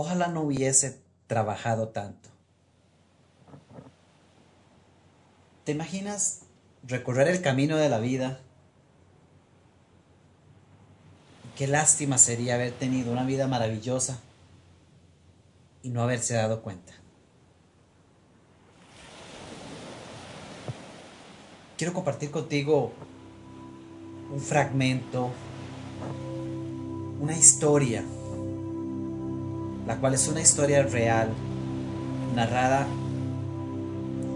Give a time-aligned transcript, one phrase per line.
[0.00, 2.28] Ojalá no hubiese trabajado tanto.
[5.64, 6.42] ¿Te imaginas
[6.84, 8.38] recorrer el camino de la vida?
[11.56, 14.20] Qué lástima sería haber tenido una vida maravillosa
[15.82, 16.92] y no haberse dado cuenta.
[21.76, 22.92] Quiero compartir contigo
[24.30, 25.32] un fragmento,
[27.18, 28.04] una historia,
[29.88, 31.30] la cual es una historia real,
[32.36, 32.86] narrada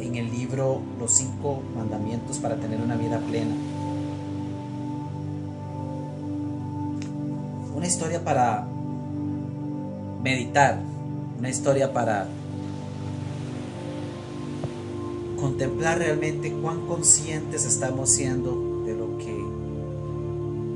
[0.00, 3.54] en el libro Los cinco mandamientos para tener una vida plena.
[7.76, 8.66] Una historia para
[10.24, 10.80] meditar,
[11.38, 12.26] una historia para
[15.38, 19.44] contemplar realmente cuán conscientes estamos siendo de lo que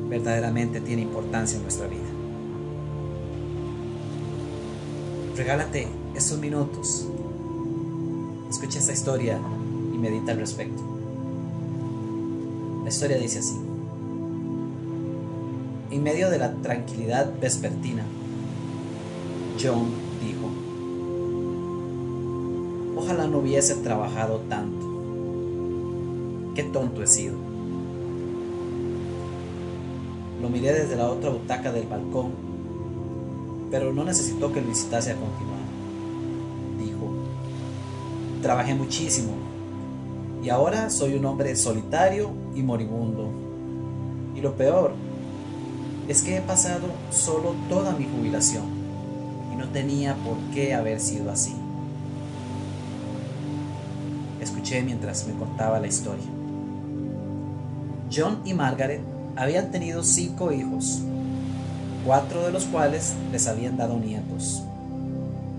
[0.09, 2.10] verdaderamente tiene importancia en nuestra vida.
[5.37, 7.07] Regálate estos minutos,
[8.51, 9.39] escucha esta historia
[9.95, 10.83] y medita al respecto.
[12.83, 13.57] La historia dice así.
[15.91, 18.05] En medio de la tranquilidad vespertina,
[19.63, 20.51] John dijo,
[22.97, 24.87] ojalá no hubiese trabajado tanto.
[26.55, 27.35] Qué tonto he sido.
[30.43, 32.33] Lo miré desde la otra butaca del balcón,
[33.71, 35.61] pero no necesitó que lo visitase a continuar.
[36.79, 37.13] Dijo,
[38.43, 39.33] trabajé muchísimo
[40.43, 43.29] y ahora soy un hombre solitario y moribundo.
[44.35, 44.95] Y lo peor
[46.09, 48.65] es que he pasado solo toda mi jubilación
[49.53, 51.55] y no tenía por qué haber sido así.
[54.41, 56.25] Escuché mientras me contaba la historia.
[58.13, 59.03] John y Margaret
[59.37, 61.01] habían tenido cinco hijos,
[62.05, 64.63] cuatro de los cuales les habían dado nietos.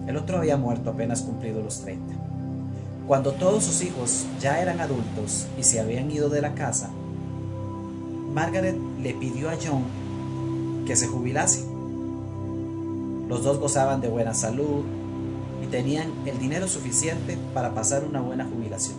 [0.07, 2.13] El otro había muerto apenas cumplido los 30.
[3.07, 6.89] Cuando todos sus hijos ya eran adultos y se habían ido de la casa,
[8.33, 9.83] Margaret le pidió a John
[10.85, 11.65] que se jubilase.
[13.27, 14.83] Los dos gozaban de buena salud
[15.63, 18.95] y tenían el dinero suficiente para pasar una buena jubilación.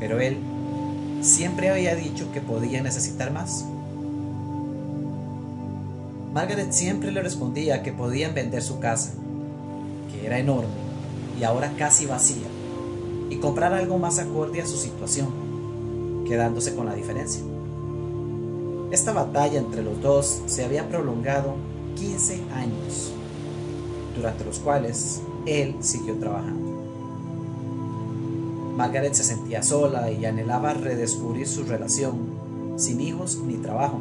[0.00, 0.38] Pero él
[1.20, 3.64] siempre había dicho que podía necesitar más.
[6.32, 9.12] Margaret siempre le respondía que podían vender su casa,
[10.10, 10.82] que era enorme
[11.38, 12.46] y ahora casi vacía,
[13.28, 17.42] y comprar algo más acorde a su situación, quedándose con la diferencia.
[18.90, 21.54] Esta batalla entre los dos se había prolongado
[21.96, 23.12] 15 años,
[24.16, 26.72] durante los cuales él siguió trabajando.
[28.76, 32.38] Margaret se sentía sola y anhelaba redescubrir su relación,
[32.76, 34.00] sin hijos ni trabajo.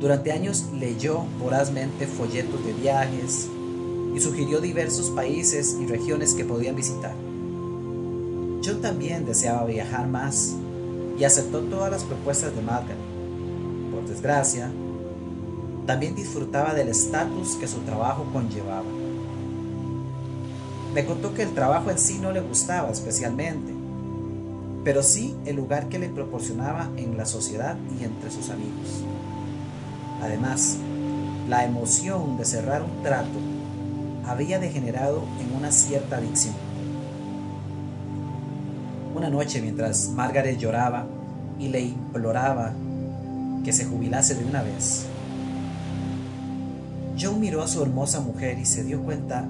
[0.00, 3.48] Durante años leyó vorazmente folletos de viajes
[4.16, 7.12] y sugirió diversos países y regiones que podían visitar.
[8.62, 10.54] Yo también deseaba viajar más
[11.18, 12.96] y aceptó todas las propuestas de Margaret.
[13.92, 14.72] Por desgracia,
[15.86, 18.88] también disfrutaba del estatus que su trabajo conllevaba.
[20.94, 23.74] Me contó que el trabajo en sí no le gustaba especialmente,
[24.82, 29.04] pero sí el lugar que le proporcionaba en la sociedad y entre sus amigos.
[30.22, 30.76] Además,
[31.48, 33.38] la emoción de cerrar un trato
[34.26, 36.54] había degenerado en una cierta adicción.
[39.14, 41.06] Una noche mientras Margaret lloraba
[41.58, 42.72] y le imploraba
[43.64, 45.06] que se jubilase de una vez,
[47.20, 49.44] John miró a su hermosa mujer y se dio cuenta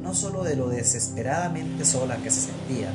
[0.00, 2.90] no solo de lo desesperadamente sola que se sentía,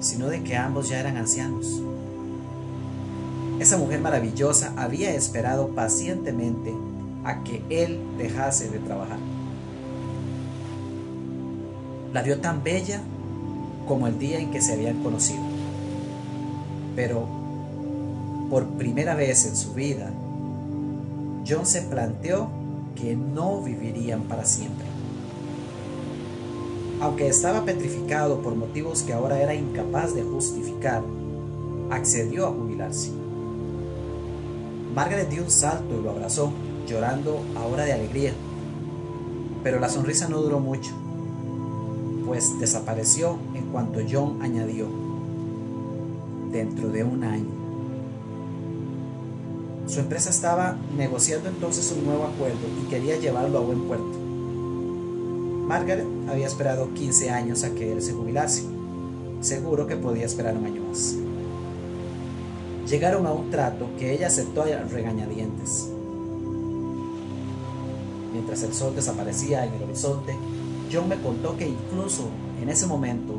[0.00, 1.82] sino de que ambos ya eran ancianos.
[3.58, 6.72] Esa mujer maravillosa había esperado pacientemente
[7.24, 9.18] a que él dejase de trabajar.
[12.12, 13.00] La vio tan bella
[13.86, 15.42] como el día en que se habían conocido.
[16.94, 17.26] Pero
[18.48, 20.10] por primera vez en su vida,
[21.46, 22.48] John se planteó
[22.94, 24.86] que no vivirían para siempre.
[27.00, 31.02] Aunque estaba petrificado por motivos que ahora era incapaz de justificar,
[31.90, 33.27] accedió a jubilarse.
[34.98, 36.50] Margaret dio un salto y lo abrazó,
[36.88, 38.32] llorando ahora de alegría.
[39.62, 40.90] Pero la sonrisa no duró mucho,
[42.26, 44.88] pues desapareció en cuanto John añadió,
[46.50, 47.46] dentro de un año.
[49.86, 54.18] Su empresa estaba negociando entonces un nuevo acuerdo y quería llevarlo a buen puerto.
[55.68, 58.64] Margaret había esperado 15 años a que él se jubilase.
[59.42, 61.14] Seguro que podía esperar un año más.
[62.88, 65.90] Llegaron a un trato que ella aceptó a regañadientes.
[68.32, 70.34] mientras el sol desaparecía en el horizonte,
[70.92, 72.28] John me contó que incluso
[72.62, 73.34] en ese momento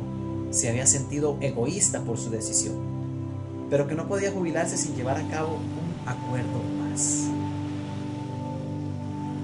[0.50, 2.76] se había sentido egoísta por su decisión,
[3.70, 7.24] pero que no podía jubilarse sin llevar a cabo un acuerdo más.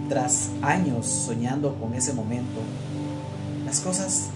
[0.08, 2.60] Tras años soñando con ese momento,
[3.64, 4.28] las cosas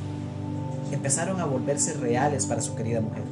[0.91, 3.30] empezaron a volverse reales para su querida mujer.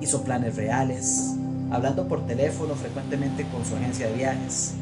[0.00, 1.34] Hizo planes reales,
[1.70, 4.72] hablando por teléfono frecuentemente con su agencia de viajes.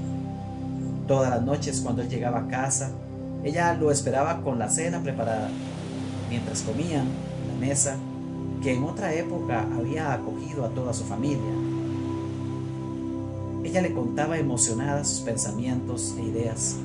[1.07, 2.91] Todas las noches cuando él llegaba a casa,
[3.45, 5.49] ella lo esperaba con la cena preparada,
[6.29, 7.07] mientras comían
[7.43, 7.97] en la mesa
[8.63, 11.53] que en otra época había acogido a toda su familia.
[13.65, 16.77] Ella le contaba emocionada sus pensamientos e ideas.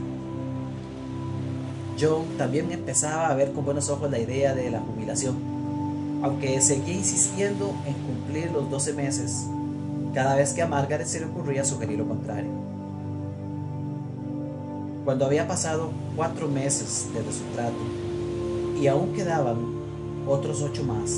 [1.99, 5.35] John también empezaba a ver con buenos ojos la idea de la jubilación,
[6.23, 9.45] aunque seguía insistiendo en cumplir los 12 meses
[10.13, 12.49] cada vez que a Margaret se le ocurría sugerir lo contrario.
[15.03, 17.75] Cuando había pasado cuatro meses desde su trato
[18.81, 19.57] y aún quedaban
[20.25, 21.11] otros ocho más,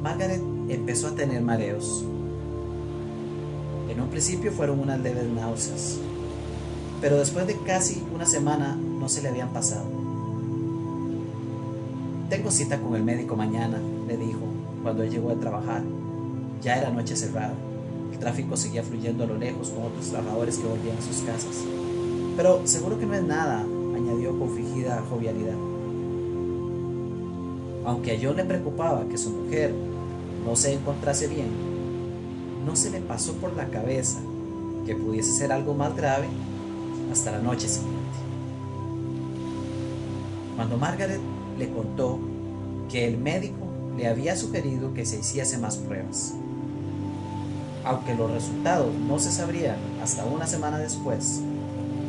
[0.00, 2.04] Margaret empezó a tener mareos.
[3.88, 5.98] En un principio fueron unas leves náuseas,
[7.00, 10.09] pero después de casi una semana no se le habían pasado.
[12.30, 14.38] Tengo cita con el médico mañana, le dijo
[14.84, 15.82] cuando él llegó a trabajar.
[16.62, 17.54] Ya era noche cerrada.
[18.12, 21.64] El tráfico seguía fluyendo a lo lejos con otros trabajadores que volvían a sus casas.
[22.36, 23.62] Pero seguro que no es nada,
[23.96, 25.56] añadió con fingida jovialidad.
[27.84, 29.74] Aunque a John le preocupaba que su mujer
[30.46, 31.48] no se encontrase bien,
[32.64, 34.20] no se le pasó por la cabeza
[34.86, 36.28] que pudiese ser algo más grave
[37.10, 37.98] hasta la noche siguiente.
[40.54, 41.20] Cuando Margaret
[41.58, 42.18] le contó
[42.90, 43.66] que el médico
[43.96, 46.34] le había sugerido que se hiciese más pruebas,
[47.84, 51.40] aunque los resultados no se sabrían hasta una semana después,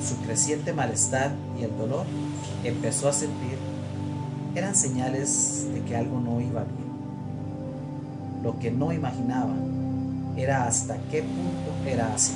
[0.04, 2.06] su creciente malestar y el dolor
[2.64, 3.58] empezó a sentir
[4.56, 6.92] eran señales de que algo no iba bien.
[8.44, 9.54] Lo que no imaginaba
[10.36, 12.34] era hasta qué punto era así.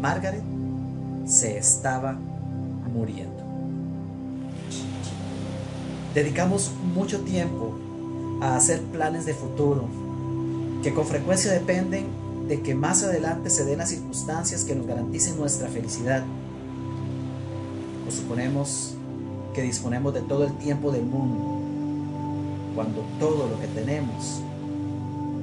[0.00, 0.42] Margaret
[1.24, 2.16] se estaba
[2.92, 3.45] muriendo.
[6.16, 7.74] Dedicamos mucho tiempo
[8.40, 9.84] a hacer planes de futuro
[10.82, 12.06] que con frecuencia dependen
[12.48, 16.24] de que más adelante se den las circunstancias que nos garanticen nuestra felicidad.
[18.08, 18.94] O suponemos
[19.52, 21.60] que disponemos de todo el tiempo del mundo,
[22.74, 24.40] cuando todo lo que tenemos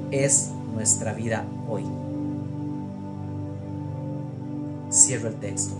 [0.10, 1.84] es nuestra vida hoy.
[4.92, 5.76] Cierro el texto.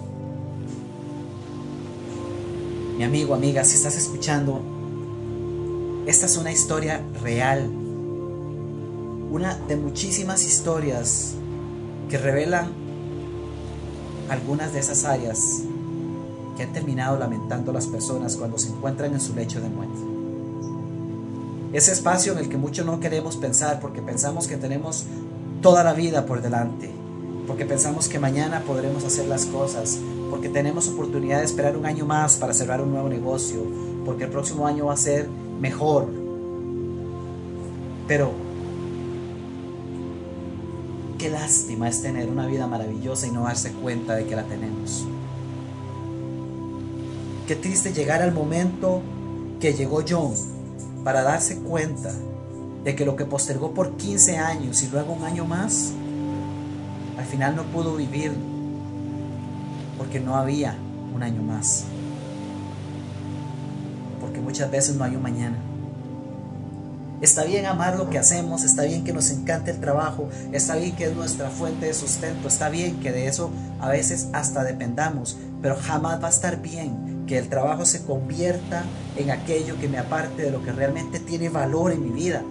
[2.96, 4.73] Mi amigo, amiga, si estás escuchando,
[6.06, 7.70] esta es una historia real
[9.34, 11.34] una de muchísimas historias
[12.08, 12.72] que revelan
[14.30, 15.64] algunas de esas áreas
[16.56, 19.98] que han terminado lamentando las personas cuando se encuentran en su lecho de muerte.
[21.74, 25.06] Ese espacio en el que muchos no queremos pensar porque pensamos que tenemos
[25.64, 26.92] toda la vida por delante,
[27.48, 29.98] porque pensamos que mañana podremos hacer las cosas,
[30.30, 33.64] porque tenemos oportunidad de esperar un año más para cerrar un nuevo negocio,
[34.06, 35.28] porque el próximo año va a ser
[35.60, 36.08] mejor.
[38.08, 38.32] Pero
[41.18, 45.06] qué lástima es tener una vida maravillosa y no darse cuenta de que la tenemos.
[47.48, 49.02] Qué triste llegar al momento
[49.60, 50.34] que llegó John
[51.04, 52.12] para darse cuenta
[52.84, 55.92] de que lo que postergó por 15 años y luego un año más,
[57.18, 58.34] al final no pudo vivir
[59.98, 60.78] porque no había
[61.16, 61.86] un año más.
[64.34, 65.56] Porque muchas veces no hay un mañana.
[67.22, 70.96] Está bien amar lo que hacemos, está bien que nos encante el trabajo, está bien
[70.96, 75.38] que es nuestra fuente de sustento, está bien que de eso a veces hasta dependamos,
[75.62, 78.86] pero jamás va a estar bien que el trabajo se convierta
[79.18, 82.42] en aquello que me aparte de lo que realmente tiene valor en mi vida.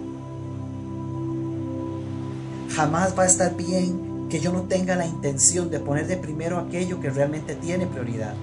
[2.73, 6.59] Jamás va a estar bien que yo no tenga la intención de poner de primero
[6.59, 8.35] aquello que realmente tiene prioridad.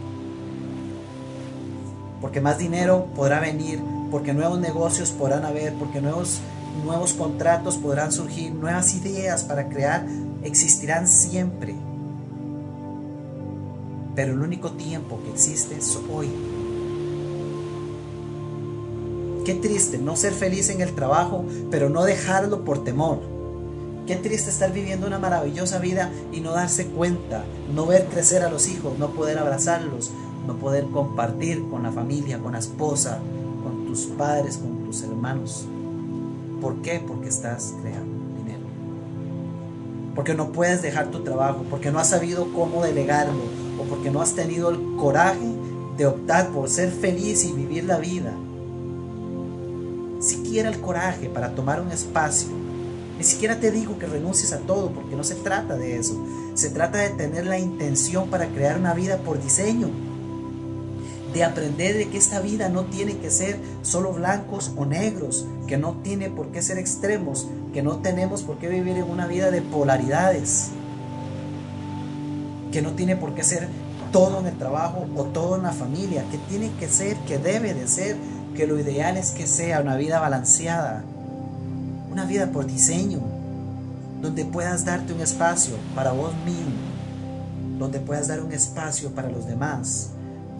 [2.20, 6.40] Porque más dinero podrá venir porque nuevos negocios podrán haber, porque nuevos,
[6.84, 10.06] nuevos contratos podrán surgir, nuevas ideas para crear
[10.42, 11.74] existirán siempre.
[14.16, 16.28] Pero el único tiempo que existe es hoy.
[19.44, 23.20] Qué triste no ser feliz en el trabajo, pero no dejarlo por temor.
[24.06, 28.50] Qué triste estar viviendo una maravillosa vida y no darse cuenta, no ver crecer a
[28.50, 30.10] los hijos, no poder abrazarlos,
[30.50, 33.20] no poder compartir con la familia, con la esposa,
[33.90, 35.66] tus padres, con tus hermanos.
[36.60, 37.02] ¿Por qué?
[37.04, 38.64] Porque estás creando dinero.
[40.14, 43.42] Porque no puedes dejar tu trabajo, porque no has sabido cómo delegarlo,
[43.80, 45.54] o porque no has tenido el coraje
[45.96, 48.32] de optar por ser feliz y vivir la vida.
[50.20, 52.48] Siquiera el coraje para tomar un espacio.
[53.18, 56.24] Ni siquiera te digo que renuncies a todo porque no se trata de eso.
[56.54, 60.09] Se trata de tener la intención para crear una vida por diseño.
[61.32, 65.78] De aprender de que esta vida no tiene que ser solo blancos o negros, que
[65.78, 69.50] no tiene por qué ser extremos, que no tenemos por qué vivir en una vida
[69.50, 70.70] de polaridades,
[72.72, 73.68] que no tiene por qué ser
[74.12, 77.74] todo en el trabajo o todo en la familia, que tiene que ser, que debe
[77.74, 78.16] de ser,
[78.56, 81.04] que lo ideal es que sea una vida balanceada,
[82.10, 83.20] una vida por diseño,
[84.20, 86.70] donde puedas darte un espacio para vos mismo,
[87.78, 90.10] donde puedas dar un espacio para los demás,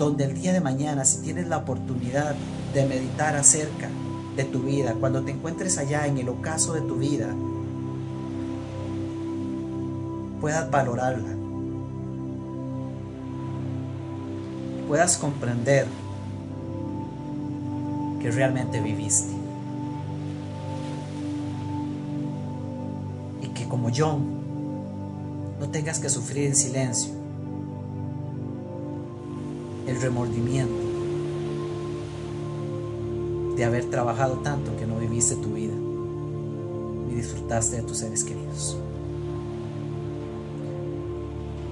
[0.00, 2.34] donde el día de mañana, si tienes la oportunidad
[2.72, 3.90] de meditar acerca
[4.34, 7.28] de tu vida, cuando te encuentres allá en el ocaso de tu vida,
[10.40, 11.28] puedas valorarla,
[14.88, 15.86] puedas comprender
[18.22, 19.34] que realmente viviste.
[23.42, 24.24] Y que como John,
[25.60, 27.19] no tengas que sufrir en silencio
[29.86, 30.90] el remordimiento
[33.56, 35.74] de haber trabajado tanto que no viviste tu vida
[37.10, 38.78] y disfrutaste de tus seres queridos.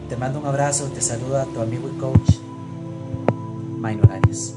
[0.09, 2.39] Te mando un abrazo, te saluda tu amigo y coach,
[3.79, 4.55] Minor Arias.